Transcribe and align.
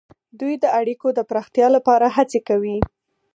دوی 0.39 0.53
د 0.63 0.65
اړیکو 0.79 1.07
د 1.13 1.19
پراختیا 1.29 1.67
لپاره 1.75 2.05
هڅې 2.15 2.39
کوي 2.49 2.77